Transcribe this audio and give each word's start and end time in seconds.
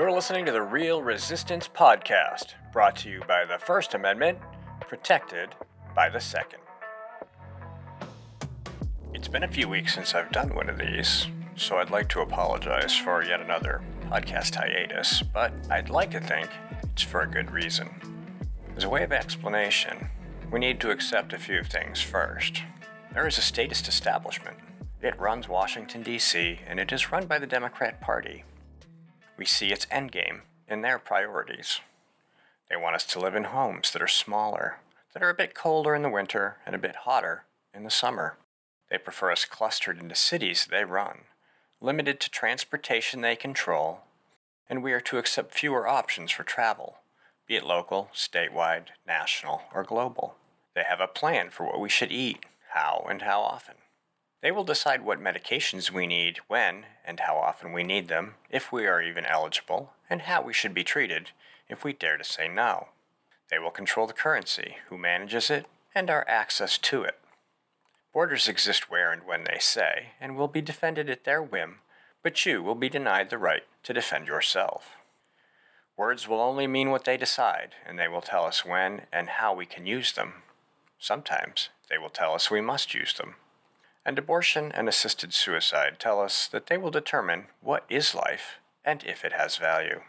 You're 0.00 0.12
listening 0.12 0.46
to 0.46 0.52
the 0.52 0.62
Real 0.62 1.02
Resistance 1.02 1.68
Podcast, 1.68 2.54
brought 2.72 2.96
to 2.96 3.10
you 3.10 3.20
by 3.28 3.44
the 3.44 3.58
First 3.58 3.92
Amendment, 3.92 4.38
protected 4.88 5.50
by 5.94 6.08
the 6.08 6.18
Second. 6.18 6.60
It's 9.12 9.28
been 9.28 9.42
a 9.42 9.48
few 9.48 9.68
weeks 9.68 9.92
since 9.92 10.14
I've 10.14 10.32
done 10.32 10.54
one 10.54 10.70
of 10.70 10.78
these, 10.78 11.26
so 11.54 11.76
I'd 11.76 11.90
like 11.90 12.08
to 12.08 12.22
apologize 12.22 12.96
for 12.96 13.22
yet 13.22 13.42
another 13.42 13.82
podcast 14.06 14.54
hiatus, 14.54 15.20
but 15.20 15.52
I'd 15.68 15.90
like 15.90 16.12
to 16.12 16.20
think 16.20 16.48
it's 16.84 17.02
for 17.02 17.20
a 17.20 17.30
good 17.30 17.50
reason. 17.50 17.90
As 18.78 18.84
a 18.84 18.88
way 18.88 19.04
of 19.04 19.12
explanation, 19.12 20.08
we 20.50 20.60
need 20.60 20.80
to 20.80 20.90
accept 20.90 21.34
a 21.34 21.38
few 21.38 21.62
things 21.62 22.00
first. 22.00 22.62
There 23.12 23.26
is 23.26 23.36
a 23.36 23.42
statist 23.42 23.86
establishment. 23.86 24.56
It 25.02 25.20
runs 25.20 25.46
Washington, 25.46 26.02
D.C., 26.02 26.60
and 26.66 26.80
it 26.80 26.90
is 26.90 27.12
run 27.12 27.26
by 27.26 27.38
the 27.38 27.46
Democrat 27.46 28.00
Party. 28.00 28.44
We 29.40 29.46
see 29.46 29.72
its 29.72 29.86
endgame 29.86 30.42
in 30.68 30.82
their 30.82 30.98
priorities. 30.98 31.80
They 32.68 32.76
want 32.76 32.94
us 32.94 33.06
to 33.06 33.18
live 33.18 33.34
in 33.34 33.44
homes 33.44 33.90
that 33.90 34.02
are 34.02 34.06
smaller, 34.06 34.80
that 35.14 35.22
are 35.22 35.30
a 35.30 35.34
bit 35.34 35.54
colder 35.54 35.94
in 35.94 36.02
the 36.02 36.10
winter 36.10 36.58
and 36.66 36.74
a 36.74 36.78
bit 36.78 36.94
hotter 36.94 37.44
in 37.72 37.82
the 37.82 37.90
summer. 37.90 38.36
They 38.90 38.98
prefer 38.98 39.30
us 39.30 39.46
clustered 39.46 39.98
into 39.98 40.14
cities 40.14 40.68
they 40.70 40.84
run, 40.84 41.20
limited 41.80 42.20
to 42.20 42.28
transportation 42.28 43.22
they 43.22 43.34
control, 43.34 44.00
and 44.68 44.82
we 44.82 44.92
are 44.92 45.00
to 45.00 45.16
accept 45.16 45.54
fewer 45.54 45.88
options 45.88 46.30
for 46.30 46.44
travel, 46.44 46.98
be 47.46 47.56
it 47.56 47.64
local, 47.64 48.10
statewide, 48.14 48.88
national, 49.06 49.62
or 49.74 49.84
global. 49.84 50.34
They 50.74 50.82
have 50.86 51.00
a 51.00 51.06
plan 51.06 51.48
for 51.48 51.64
what 51.64 51.80
we 51.80 51.88
should 51.88 52.12
eat, 52.12 52.44
how, 52.74 53.06
and 53.08 53.22
how 53.22 53.40
often. 53.40 53.76
They 54.42 54.50
will 54.50 54.64
decide 54.64 55.02
what 55.02 55.20
medications 55.20 55.90
we 55.90 56.06
need, 56.06 56.38
when, 56.48 56.86
and 57.04 57.20
how 57.20 57.36
often 57.36 57.72
we 57.72 57.82
need 57.82 58.08
them, 58.08 58.36
if 58.48 58.72
we 58.72 58.86
are 58.86 59.02
even 59.02 59.26
eligible, 59.26 59.92
and 60.08 60.22
how 60.22 60.40
we 60.40 60.54
should 60.54 60.72
be 60.72 60.84
treated 60.84 61.30
if 61.68 61.84
we 61.84 61.92
dare 61.92 62.16
to 62.16 62.24
say 62.24 62.48
no. 62.48 62.88
They 63.50 63.58
will 63.58 63.70
control 63.70 64.06
the 64.06 64.14
currency, 64.14 64.76
who 64.88 64.96
manages 64.96 65.50
it, 65.50 65.66
and 65.94 66.08
our 66.08 66.26
access 66.26 66.78
to 66.78 67.02
it. 67.02 67.18
Borders 68.14 68.48
exist 68.48 68.90
where 68.90 69.12
and 69.12 69.24
when 69.24 69.44
they 69.44 69.58
say, 69.60 70.12
and 70.20 70.36
will 70.36 70.48
be 70.48 70.62
defended 70.62 71.10
at 71.10 71.24
their 71.24 71.42
whim, 71.42 71.80
but 72.22 72.46
you 72.46 72.62
will 72.62 72.74
be 72.74 72.88
denied 72.88 73.28
the 73.28 73.38
right 73.38 73.64
to 73.82 73.92
defend 73.92 74.26
yourself. 74.26 74.92
Words 75.98 76.26
will 76.26 76.40
only 76.40 76.66
mean 76.66 76.90
what 76.90 77.04
they 77.04 77.18
decide, 77.18 77.74
and 77.86 77.98
they 77.98 78.08
will 78.08 78.22
tell 78.22 78.44
us 78.44 78.64
when 78.64 79.02
and 79.12 79.28
how 79.28 79.54
we 79.54 79.66
can 79.66 79.84
use 79.84 80.12
them. 80.12 80.42
Sometimes 80.98 81.68
they 81.90 81.98
will 81.98 82.08
tell 82.08 82.32
us 82.32 82.50
we 82.50 82.62
must 82.62 82.94
use 82.94 83.12
them 83.12 83.34
and 84.04 84.18
abortion 84.18 84.72
and 84.72 84.88
assisted 84.88 85.34
suicide 85.34 85.96
tell 85.98 86.20
us 86.20 86.48
that 86.48 86.66
they 86.66 86.78
will 86.78 86.90
determine 86.90 87.46
what 87.60 87.84
is 87.88 88.14
life 88.14 88.56
and 88.84 89.04
if 89.04 89.24
it 89.24 89.32
has 89.32 89.56
value. 89.56 90.00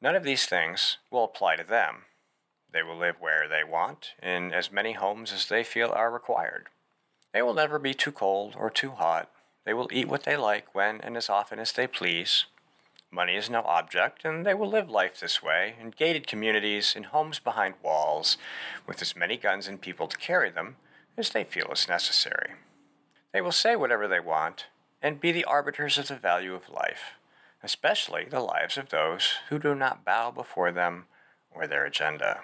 None 0.00 0.14
of 0.14 0.24
these 0.24 0.46
things 0.46 0.98
will 1.10 1.24
apply 1.24 1.56
to 1.56 1.64
them. 1.64 2.04
They 2.72 2.82
will 2.82 2.96
live 2.96 3.16
where 3.20 3.48
they 3.48 3.62
want, 3.62 4.14
in 4.22 4.52
as 4.52 4.72
many 4.72 4.92
homes 4.92 5.32
as 5.32 5.46
they 5.46 5.62
feel 5.62 5.90
are 5.90 6.10
required. 6.10 6.68
They 7.32 7.42
will 7.42 7.54
never 7.54 7.78
be 7.78 7.94
too 7.94 8.12
cold 8.12 8.54
or 8.58 8.68
too 8.68 8.90
hot. 8.90 9.30
They 9.64 9.72
will 9.72 9.88
eat 9.92 10.08
what 10.08 10.24
they 10.24 10.36
like 10.36 10.74
when 10.74 11.00
and 11.00 11.16
as 11.16 11.30
often 11.30 11.58
as 11.58 11.72
they 11.72 11.86
please. 11.86 12.46
Money 13.10 13.36
is 13.36 13.48
no 13.48 13.62
object, 13.62 14.24
and 14.24 14.44
they 14.44 14.54
will 14.54 14.68
live 14.68 14.90
life 14.90 15.20
this 15.20 15.40
way 15.40 15.76
in 15.80 15.90
gated 15.90 16.26
communities, 16.26 16.94
in 16.96 17.04
homes 17.04 17.38
behind 17.38 17.74
walls, 17.80 18.36
with 18.88 19.00
as 19.00 19.14
many 19.14 19.36
guns 19.36 19.68
and 19.68 19.80
people 19.80 20.08
to 20.08 20.16
carry 20.16 20.50
them 20.50 20.76
as 21.16 21.30
they 21.30 21.44
feel 21.44 21.70
is 21.72 21.88
necessary. 21.88 22.54
They 23.34 23.40
will 23.40 23.50
say 23.50 23.74
whatever 23.74 24.06
they 24.06 24.20
want 24.20 24.66
and 25.02 25.20
be 25.20 25.32
the 25.32 25.44
arbiters 25.44 25.98
of 25.98 26.06
the 26.06 26.14
value 26.14 26.54
of 26.54 26.70
life, 26.70 27.14
especially 27.64 28.26
the 28.26 28.38
lives 28.38 28.78
of 28.78 28.90
those 28.90 29.34
who 29.48 29.58
do 29.58 29.74
not 29.74 30.04
bow 30.04 30.30
before 30.30 30.70
them 30.70 31.06
or 31.52 31.66
their 31.66 31.84
agenda. 31.84 32.42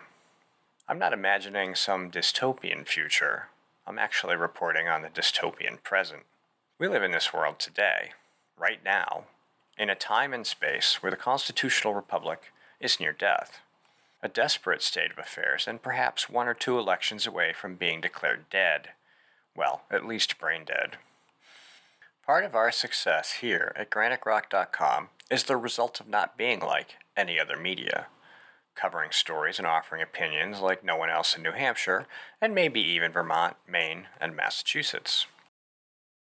I'm 0.89 0.99
not 0.99 1.13
imagining 1.13 1.77
some 1.77 2.11
dystopian 2.11 2.89
future. 2.89 3.51
I'm 3.87 4.01
actually 4.01 4.35
reporting 4.35 4.89
on 4.89 5.03
the 5.03 5.09
dystopian 5.09 5.81
present. 5.85 6.25
We 6.77 6.89
live 6.89 7.05
in 7.05 7.13
this 7.13 7.33
world 7.33 7.61
today, 7.61 8.11
right 8.59 8.81
now, 8.85 9.27
in 9.79 9.91
a 9.91 9.95
time 9.95 10.35
and 10.35 10.45
space 10.45 11.01
where 11.01 11.11
the 11.11 11.17
constitutional 11.17 11.95
republic 11.95 12.53
is 12.81 12.99
near 12.99 13.13
death, 13.13 13.61
a 14.25 14.29
desperate 14.29 14.83
state 14.83 15.13
of 15.13 15.19
affairs, 15.19 15.69
and 15.69 15.81
perhaps 15.81 16.29
one 16.29 16.49
or 16.49 16.55
two 16.55 16.81
elections 16.81 17.29
away 17.29 17.53
from 17.53 17.77
being 17.77 18.01
declared 18.01 18.51
dead. 18.51 18.89
Well, 19.57 19.83
at 19.91 20.07
least 20.07 20.39
brain 20.39 20.65
dead. 20.65 20.99
Part 22.25 22.45
of 22.45 22.55
our 22.55 22.71
success 22.71 23.39
here 23.41 23.73
at 23.77 23.91
GraniteGrok.com 23.91 25.09
is 25.31 25.45
the 25.45 25.57
result 25.57 26.01
of 26.01 26.09
not 26.09 26.37
being 26.37 26.61
like 26.61 26.97
any 27.17 27.41
other 27.41 27.57
media, 27.57 28.07
covering 28.75 29.11
stories 29.11 29.59
and 29.59 29.67
offering 29.67 30.03
opinions 30.03 30.61
like 30.61 30.85
no 30.85 30.97
one 30.97 31.11
else 31.11 31.37
in 31.37 31.43
New 31.43 31.53
Hampshire, 31.53 32.07
and 32.41 32.55
maybe 32.55 32.81
even 32.81 33.13
Vermont, 33.13 33.57
Maine, 33.69 34.07
and 34.21 34.37
Massachusetts. 34.37 35.27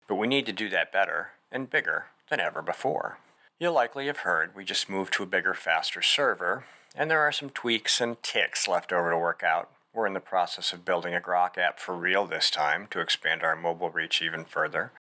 But 0.09 0.16
we 0.16 0.26
need 0.26 0.47
to 0.47 0.53
do 0.53 0.69
that 0.70 0.92
better 0.92 1.32
and 1.53 1.70
bigger 1.70 2.06
than 2.30 2.41
ever 2.41 2.62
before. 2.62 3.19
You'll 3.59 3.75
likely 3.75 4.06
have 4.06 4.20
heard 4.20 4.56
we 4.56 4.64
just 4.64 4.88
moved 4.88 5.12
to 5.14 5.22
a 5.22 5.26
bigger, 5.26 5.53
faster 5.53 6.00
server, 6.00 6.64
and 6.97 7.10
there 7.10 7.20
are 7.20 7.32
some 7.32 7.50
tweaks 7.50 8.00
and 8.00 8.20
ticks 8.22 8.66
left 8.66 8.92
over 8.92 9.10
to 9.10 9.19
work 9.19 9.42
out 9.44 9.70
we're 9.92 10.06
in 10.06 10.14
the 10.14 10.20
process 10.20 10.72
of 10.72 10.84
building 10.84 11.14
a 11.14 11.20
Grok 11.20 11.58
app 11.58 11.80
for 11.80 11.94
real 11.94 12.26
this 12.26 12.50
time 12.50 12.86
to 12.90 13.00
expand 13.00 13.42
our 13.42 13.56
mobile 13.56 13.90
reach 13.90 14.22
even 14.22 14.44
further. 14.44 14.92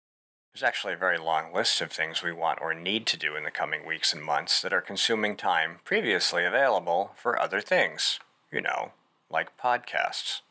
There's 0.54 0.64
actually 0.64 0.94
a 0.94 0.98
very 0.98 1.18
long 1.18 1.54
list 1.54 1.80
of 1.82 1.92
things 1.92 2.24
we 2.24 2.34
want 2.34 2.60
or 2.62 2.74
need 2.74 3.06
to 3.08 3.18
do 3.18 3.36
in 3.36 3.44
the 3.44 3.52
coming 3.52 3.86
weeks 3.86 4.14
and 4.14 4.24
months 4.24 4.62
that 4.62 4.74
are 4.74 4.82
consuming 4.82 5.36
time 5.36 5.80
previously 5.86 6.44
available 6.44 7.12
for 7.16 7.40
other 7.40 7.62
things. 7.62 8.20
You 8.52 8.62
know, 8.62 8.94
like 9.30 9.58
podcasts. 9.58 10.42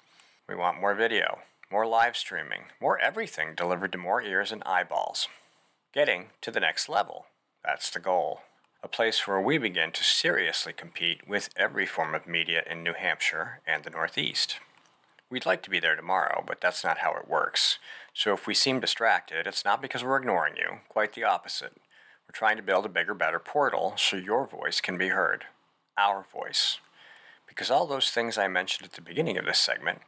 We 0.48 0.54
want 0.54 0.81
more 0.81 0.94
video, 0.94 1.41
more 1.71 1.87
live 1.87 2.16
streaming, 2.16 2.66
more 2.81 2.98
everything 2.98 3.54
delivered 3.56 3.93
to 3.93 3.98
more 3.98 4.22
ears 4.22 4.53
and 4.53 4.62
eyeballs. 4.65 5.28
Getting 5.93 6.27
to 6.43 6.50
the 6.53 6.60
next 6.60 6.88
level. 6.88 7.27
That's 7.65 7.91
the 7.91 8.00
goal 8.00 8.43
a 8.83 8.89
place 8.89 9.27
where 9.27 9.41
we 9.41 9.59
begin 9.59 9.91
to 9.91 10.05
seriously 10.05 10.72
compete 10.72 11.28
with 11.28 11.50
every 11.56 11.84
form 11.84 12.15
of 12.15 12.28
media 12.28 12.62
in 12.71 12.84
New 12.84 12.93
Hampshire 12.93 13.61
and 13.66 13.83
the 13.83 13.91
Northeast. 13.91 14.61
We'd 15.28 15.47
like 15.47 15.62
to 15.65 15.71
be 15.71 15.81
there 15.81 15.97
tomorrow, 15.97 16.44
but 16.47 16.61
that's 16.61 16.84
not 16.84 16.99
how 16.99 17.15
it 17.15 17.28
works. 17.28 17.78
So 18.15 18.33
if 18.33 18.47
we 18.47 18.55
seem 18.55 18.78
distracted, 18.78 19.47
it's 19.47 19.65
not 19.65 19.83
because 19.83 20.05
we're 20.05 20.19
ignoring 20.19 20.56
you, 20.56 20.78
quite 20.89 21.15
the 21.15 21.25
opposite. 21.25 21.72
We're 21.75 22.33
trying 22.33 22.56
to 22.56 22.62
build 22.62 22.87
a 22.87 22.89
bigger, 22.89 23.15
better 23.15 23.41
portal 23.41 23.94
so 23.97 24.16
your 24.16 24.47
voice 24.47 24.81
can 24.81 24.97
be 24.97 25.09
heard. 25.09 25.45
Our 25.99 26.25
voice. 26.33 26.78
Because 27.49 27.71
all 27.71 27.87
those 27.87 28.10
things 28.10 28.39
I 28.39 28.47
mentioned 28.47 28.87
at 28.87 28.93
the 28.93 29.03
beginning 29.03 29.37
of 29.39 29.45
this 29.45 29.59
segment 29.59 30.03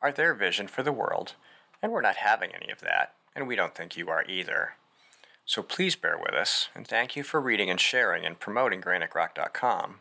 are 0.00 0.12
their 0.12 0.32
vision 0.34 0.66
for 0.66 0.82
the 0.82 0.92
world, 0.92 1.34
and 1.82 1.92
we're 1.92 2.00
not 2.00 2.16
having 2.16 2.52
any 2.54 2.72
of 2.72 2.80
that, 2.80 3.12
and 3.36 3.46
we 3.46 3.54
don't 3.54 3.74
think 3.74 3.96
you 3.96 4.08
are 4.08 4.24
either. 4.26 4.72
So 5.46 5.62
please 5.62 5.94
bear 5.94 6.16
with 6.16 6.34
us, 6.34 6.68
and 6.74 6.88
thank 6.88 7.16
you 7.16 7.22
for 7.22 7.38
reading 7.38 7.68
and 7.68 7.78
sharing 7.78 8.24
and 8.24 8.40
promoting 8.40 8.80
GraniteGrok.com. 8.80 9.96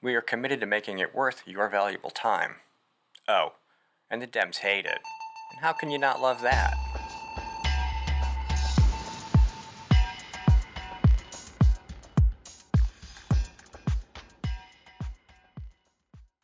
We 0.00 0.14
are 0.14 0.22
committed 0.22 0.60
to 0.60 0.66
making 0.66 0.98
it 0.98 1.14
worth 1.14 1.42
your 1.46 1.68
valuable 1.68 2.10
time. 2.10 2.56
Oh, 3.28 3.52
and 4.10 4.22
the 4.22 4.26
Dems 4.26 4.58
hate 4.58 4.86
it. 4.86 5.00
And 5.52 5.60
how 5.60 5.72
can 5.72 5.90
you 5.90 5.98
not 5.98 6.22
love 6.22 6.40
that? 6.40 6.74